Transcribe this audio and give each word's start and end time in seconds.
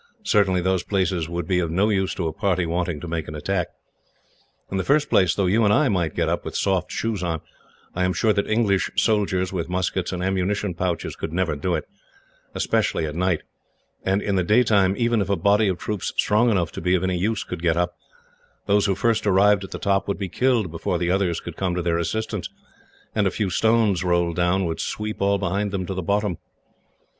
Certainly 0.23 0.61
those 0.61 0.81
places 0.81 1.29
would 1.29 1.47
be 1.47 1.59
of 1.59 1.69
no 1.69 1.89
use 1.89 2.15
to 2.15 2.27
a 2.27 2.33
party 2.33 2.65
wanting 2.65 2.99
to 3.01 3.07
make 3.07 3.27
an 3.27 3.35
attack. 3.35 3.67
In 4.71 4.77
the 4.77 4.83
first 4.83 5.11
place, 5.11 5.35
though 5.35 5.45
you 5.45 5.63
and 5.63 5.71
I 5.71 5.89
might 5.89 6.15
get 6.15 6.27
up, 6.27 6.43
with 6.43 6.55
soft 6.57 6.91
shoes 6.91 7.21
on, 7.21 7.39
I 7.93 8.03
am 8.03 8.11
sure 8.11 8.33
that 8.33 8.47
English 8.49 8.89
soldiers, 8.95 9.53
with 9.53 9.69
muskets 9.69 10.11
and 10.11 10.23
ammunition 10.23 10.73
pouches, 10.73 11.15
could 11.15 11.31
never 11.31 11.55
do 11.55 11.75
it, 11.75 11.85
especially 12.55 13.05
at 13.05 13.13
night; 13.13 13.41
and 14.03 14.23
in 14.23 14.37
the 14.37 14.43
daytime, 14.43 14.95
even 14.97 15.21
if 15.21 15.29
a 15.29 15.35
body 15.35 15.67
of 15.67 15.77
troops 15.77 16.11
strong 16.17 16.49
enough 16.49 16.71
to 16.71 16.81
be 16.81 16.95
of 16.95 17.03
any 17.03 17.19
use 17.19 17.43
could 17.43 17.61
get 17.61 17.77
up, 17.77 17.93
those 18.65 18.87
who 18.87 18.95
first 18.95 19.27
arrived 19.27 19.63
at 19.63 19.69
the 19.69 19.77
top 19.77 20.07
would 20.07 20.17
be 20.17 20.29
killed 20.29 20.71
before 20.71 20.97
the 20.97 21.11
others 21.11 21.39
could 21.39 21.55
come 21.55 21.75
to 21.75 21.81
their 21.83 21.99
assistance, 21.99 22.49
and 23.13 23.27
a 23.27 23.29
few 23.29 23.51
stones 23.51 24.03
rolled 24.03 24.35
down 24.35 24.65
would 24.65 24.79
sweep 24.79 25.21
all 25.21 25.37
behind 25.37 25.69
them 25.69 25.85
to 25.85 25.93
the 25.93 26.01
bottom. 26.01 26.37